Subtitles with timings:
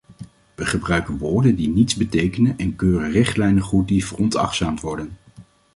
[0.55, 5.17] We gebruiken woorden die niets betekenen en keuren richtlijnen goed die veronachtzaamd worden.